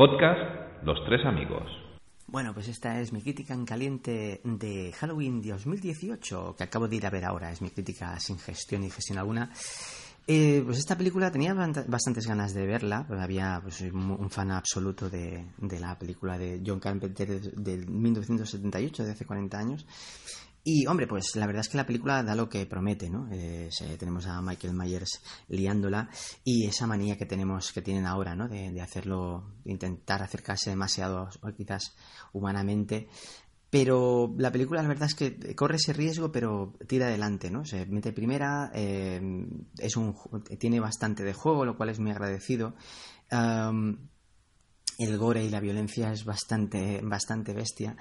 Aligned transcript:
Podcast 0.00 0.82
Los 0.82 0.98
Tres 1.04 1.26
Amigos. 1.26 1.70
Bueno, 2.26 2.54
pues 2.54 2.68
esta 2.68 2.98
es 3.02 3.12
mi 3.12 3.20
crítica 3.20 3.52
en 3.52 3.66
caliente 3.66 4.40
de 4.44 4.92
Halloween 4.92 5.42
2018, 5.42 6.54
que 6.56 6.64
acabo 6.64 6.88
de 6.88 6.96
ir 6.96 7.04
a 7.04 7.10
ver 7.10 7.26
ahora. 7.26 7.52
Es 7.52 7.60
mi 7.60 7.68
crítica 7.68 8.18
sin 8.18 8.38
gestión 8.38 8.82
y 8.82 8.88
gestión 8.88 9.18
alguna. 9.18 9.50
Eh, 10.26 10.62
pues 10.64 10.78
esta 10.78 10.96
película 10.96 11.30
tenía 11.30 11.52
bastantes 11.52 12.26
ganas 12.26 12.54
de 12.54 12.64
verla, 12.64 13.04
pues 13.06 13.20
había 13.20 13.60
pues, 13.62 13.82
un 13.82 14.30
fan 14.30 14.52
absoluto 14.52 15.10
de, 15.10 15.44
la 15.78 15.98
película 15.98 16.38
de 16.38 16.62
John 16.64 16.80
Carpenter 16.80 17.38
del 17.52 17.86
1978, 17.86 19.04
de 19.04 19.10
hace 19.10 19.26
40 19.26 19.58
años. 19.58 19.86
Y 20.62 20.86
hombre, 20.86 21.06
pues 21.06 21.36
la 21.36 21.46
verdad 21.46 21.60
es 21.60 21.68
que 21.68 21.78
la 21.78 21.86
película 21.86 22.22
da 22.22 22.34
lo 22.34 22.48
que 22.48 22.66
promete, 22.66 23.08
¿no? 23.08 23.28
Eh, 23.32 23.70
tenemos 23.98 24.26
a 24.26 24.42
Michael 24.42 24.74
Myers 24.74 25.22
liándola 25.48 26.10
y 26.44 26.66
esa 26.66 26.86
manía 26.86 27.16
que 27.16 27.24
tenemos, 27.24 27.72
que 27.72 27.80
tienen 27.80 28.06
ahora, 28.06 28.34
¿no? 28.34 28.46
De, 28.46 28.78
hacerlo, 28.80 29.54
de 29.64 29.72
intentar 29.72 30.22
acercarse 30.22 30.70
demasiado, 30.70 31.30
o 31.40 31.52
quizás 31.52 31.96
humanamente. 32.32 33.08
Pero 33.70 34.34
la 34.36 34.52
película 34.52 34.82
la 34.82 34.88
verdad 34.88 35.08
es 35.08 35.14
que 35.14 35.54
corre 35.54 35.76
ese 35.76 35.92
riesgo, 35.92 36.30
pero 36.30 36.74
tira 36.86 37.06
adelante, 37.06 37.50
¿no? 37.50 37.64
Se 37.64 37.86
mete 37.86 38.12
primera, 38.12 38.70
eh, 38.74 39.20
es 39.78 39.96
un, 39.96 40.14
tiene 40.58 40.80
bastante 40.80 41.22
de 41.22 41.32
juego, 41.32 41.64
lo 41.64 41.76
cual 41.76 41.88
es 41.88 42.00
muy 42.00 42.10
agradecido 42.10 42.74
el 45.00 45.16
gore 45.16 45.44
y 45.44 45.48
la 45.48 45.60
violencia 45.60 46.12
es 46.12 46.24
bastante, 46.24 47.00
bastante 47.02 47.54
bestia. 47.54 47.96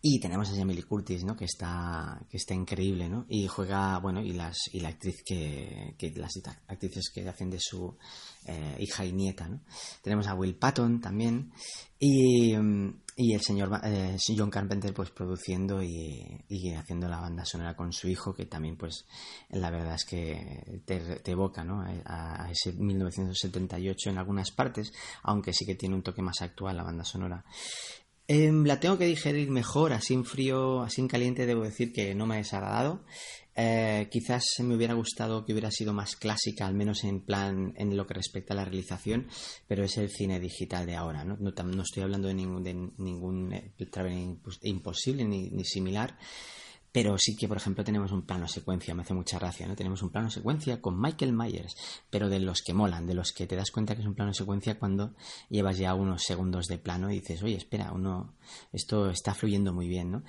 Y 0.00 0.20
tenemos 0.20 0.50
a 0.50 0.56
Jamie 0.56 0.82
Curtis, 0.82 1.24
¿no? 1.24 1.34
Que 1.34 1.46
está, 1.46 2.20
que 2.28 2.36
está 2.36 2.54
increíble, 2.54 3.08
¿no? 3.08 3.24
Y 3.28 3.46
juega, 3.46 3.98
bueno, 3.98 4.20
y 4.20 4.32
las, 4.32 4.58
y 4.72 4.80
la 4.80 4.90
actriz 4.90 5.22
que, 5.24 5.94
que 5.98 6.10
las 6.10 6.32
actrices 6.68 7.10
que 7.14 7.28
hacen 7.28 7.50
de 7.50 7.58
su 7.58 7.96
eh, 8.46 8.76
hija 8.80 9.04
y 9.04 9.12
nieta, 9.12 9.48
¿no? 9.48 9.60
Tenemos 10.02 10.26
a 10.26 10.34
Will 10.34 10.56
Patton 10.56 11.00
también. 11.00 11.52
Y, 12.04 12.56
mm, 12.56 13.02
y 13.14 13.34
el 13.34 13.40
señor 13.40 13.80
eh, 13.84 14.16
John 14.36 14.50
Carpenter 14.50 14.92
pues 14.92 15.10
produciendo 15.10 15.80
y, 15.80 16.42
haciendo 16.76 17.08
la 17.08 17.20
banda 17.20 17.44
sonora 17.44 17.76
con 17.76 17.92
su 17.92 18.08
hijo 18.08 18.34
que 18.34 18.46
también 18.46 18.76
pues 18.76 19.06
la 19.50 19.70
verdad 19.70 19.94
es 19.94 20.04
que 20.04 20.82
te, 20.84 21.30
evoca 21.30 21.62
¿no? 21.62 21.84
a, 22.04 22.50
ese 22.50 22.72
1978 22.72 24.10
en 24.10 24.18
algunas 24.18 24.50
partes 24.50 24.92
aunque 25.22 25.52
sí 25.52 25.64
que 25.64 25.76
tiene 25.76 25.94
un 25.94 26.02
toque 26.02 26.22
más 26.22 26.42
actual 26.42 26.76
la 26.76 26.82
banda 26.82 27.04
sonora 27.04 27.44
em, 28.28 28.64
la 28.64 28.80
tengo 28.80 28.98
que 28.98 29.06
digerir 29.06 29.50
mejor 29.50 29.92
así 29.92 30.14
en 30.14 30.24
frío 30.24 30.82
así 30.82 31.00
en 31.00 31.08
caliente 31.08 31.46
debo 31.46 31.62
decir 31.62 31.92
que 31.92 32.14
no 32.14 32.26
me 32.26 32.34
ha 32.34 32.38
desagradado 32.38 33.04
eh, 33.54 34.08
quizás 34.10 34.44
me 34.60 34.74
hubiera 34.74 34.94
gustado 34.94 35.44
que 35.44 35.52
hubiera 35.52 35.70
sido 35.70 35.92
más 35.92 36.16
clásica, 36.16 36.66
al 36.66 36.74
menos 36.74 37.04
en 37.04 37.20
plan 37.20 37.74
en 37.76 37.96
lo 37.96 38.06
que 38.06 38.14
respecta 38.14 38.54
a 38.54 38.56
la 38.56 38.64
realización, 38.64 39.28
pero 39.66 39.84
es 39.84 39.98
el 39.98 40.08
cine 40.10 40.40
digital 40.40 40.86
de 40.86 40.96
ahora. 40.96 41.24
No, 41.24 41.36
no, 41.36 41.82
estoy 41.82 42.02
hablando 42.02 42.28
de 42.28 42.34
ningún, 42.34 42.64
de 42.64 42.74
ningún 42.96 43.52
eh, 43.52 43.72
imposible 44.62 45.24
ni, 45.24 45.50
ni, 45.50 45.64
similar, 45.64 46.16
pero 46.92 47.16
sí 47.18 47.34
que, 47.34 47.48
por 47.48 47.56
ejemplo, 47.56 47.82
tenemos 47.82 48.12
un 48.12 48.22
plano 48.22 48.46
secuencia, 48.46 48.94
me 48.94 49.02
hace 49.02 49.14
mucha 49.14 49.38
gracia, 49.38 49.66
¿no? 49.66 49.74
Tenemos 49.74 50.02
un 50.02 50.10
plano 50.10 50.30
secuencia 50.30 50.80
con 50.80 51.00
Michael 51.00 51.32
Myers, 51.32 51.74
pero 52.10 52.28
de 52.28 52.38
los 52.38 52.60
que 52.60 52.74
molan, 52.74 53.06
de 53.06 53.14
los 53.14 53.32
que 53.32 53.46
te 53.46 53.56
das 53.56 53.70
cuenta 53.70 53.94
que 53.94 54.02
es 54.02 54.06
un 54.06 54.14
plano 54.14 54.34
secuencia 54.34 54.78
cuando 54.78 55.14
llevas 55.48 55.78
ya 55.78 55.94
unos 55.94 56.22
segundos 56.22 56.66
de 56.66 56.78
plano 56.78 57.10
y 57.10 57.20
dices, 57.20 57.42
oye, 57.42 57.56
espera, 57.56 57.92
uno, 57.92 58.34
esto 58.72 59.08
está 59.08 59.34
fluyendo 59.34 59.72
muy 59.72 59.88
bien, 59.88 60.10
¿no? 60.12 60.22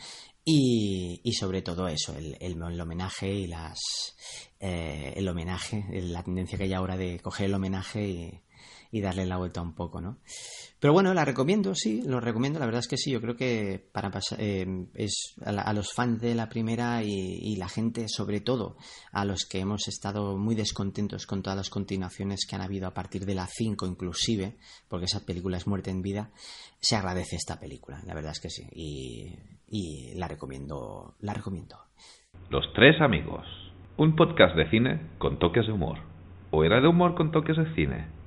Y, 0.45 1.21
y 1.23 1.33
sobre 1.33 1.61
todo 1.61 1.87
eso, 1.87 2.15
el, 2.17 2.37
el, 2.39 2.61
homenaje 2.81 3.33
y 3.33 3.47
las. 3.47 3.79
Eh, 4.59 5.13
el 5.15 5.27
homenaje, 5.27 5.85
la 5.89 6.23
tendencia 6.23 6.57
que 6.57 6.65
hay 6.65 6.73
ahora 6.73 6.97
de 6.97 7.19
coger 7.19 7.47
el 7.47 7.53
homenaje 7.53 8.07
y, 8.07 8.41
y 8.91 9.01
darle 9.01 9.25
la 9.25 9.37
vuelta 9.37 9.61
un 9.61 9.73
poco, 9.73 10.01
¿no? 10.01 10.19
Pero 10.79 10.93
bueno, 10.93 11.13
la 11.13 11.23
recomiendo, 11.23 11.73
sí, 11.75 12.01
lo 12.05 12.19
recomiendo, 12.19 12.59
la 12.59 12.65
verdad 12.65 12.81
es 12.81 12.87
que 12.87 12.97
sí, 12.97 13.09
yo 13.09 13.21
creo 13.21 13.35
que 13.35 13.83
para 13.91 14.11
pasar, 14.11 14.37
eh, 14.41 14.85
es 14.93 15.33
a, 15.45 15.73
los 15.73 15.93
fans 15.93 16.19
de 16.21 16.35
la 16.35 16.49
primera 16.49 17.01
y, 17.03 17.55
la 17.55 17.69
gente, 17.69 18.07
sobre 18.07 18.41
todo 18.41 18.75
a 19.11 19.23
los 19.23 19.45
que 19.45 19.59
hemos 19.59 19.87
estado 19.87 20.37
muy 20.37 20.55
descontentos 20.55 21.25
con 21.25 21.41
todas 21.41 21.55
las 21.55 21.69
continuaciones 21.69 22.45
que 22.45 22.55
han 22.55 22.61
habido 22.61 22.87
a 22.87 22.93
partir 22.93 23.25
de 23.25 23.33
la 23.33 23.47
5 23.47 23.87
inclusive, 23.87 24.57
porque 24.89 25.05
esa 25.05 25.25
película 25.25 25.57
es 25.57 25.67
muerte 25.67 25.89
en 25.89 26.01
vida, 26.01 26.31
se 26.79 26.95
agradece 26.97 27.37
esta 27.37 27.59
película, 27.59 28.01
la 28.05 28.13
verdad 28.13 28.33
es 28.33 28.41
que 28.41 28.49
sí, 28.49 28.67
y, 28.73 29.33
y 29.69 30.15
la 30.15 30.27
recomiendo, 30.27 31.15
la 31.21 31.33
recomiendo. 31.33 31.77
Los 32.49 32.65
tres 32.73 32.99
amigos, 33.01 33.45
un 33.95 34.15
podcast 34.15 34.55
de 34.55 34.69
cine 34.69 35.01
con 35.17 35.39
toques 35.39 35.65
de 35.65 35.71
humor, 35.71 35.99
o 36.51 36.63
era 36.63 36.81
de 36.81 36.87
humor 36.87 37.15
con 37.15 37.31
toques 37.31 37.57
de 37.57 37.73
cine. 37.73 38.22